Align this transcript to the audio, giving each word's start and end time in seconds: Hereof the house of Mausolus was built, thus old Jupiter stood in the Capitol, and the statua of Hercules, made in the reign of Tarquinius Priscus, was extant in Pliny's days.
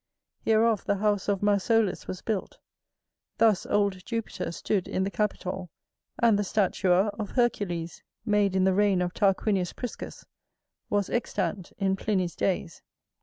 Hereof 0.43 0.83
the 0.83 0.95
house 0.95 1.27
of 1.29 1.43
Mausolus 1.43 2.07
was 2.07 2.23
built, 2.23 2.57
thus 3.37 3.67
old 3.67 4.03
Jupiter 4.03 4.51
stood 4.51 4.87
in 4.87 5.03
the 5.03 5.11
Capitol, 5.11 5.69
and 6.17 6.39
the 6.39 6.43
statua 6.43 7.11
of 7.19 7.29
Hercules, 7.29 8.01
made 8.25 8.55
in 8.55 8.63
the 8.63 8.73
reign 8.73 9.03
of 9.03 9.13
Tarquinius 9.13 9.73
Priscus, 9.73 10.25
was 10.89 11.07
extant 11.11 11.71
in 11.77 11.95
Pliny's 11.95 12.35
days. 12.35 12.81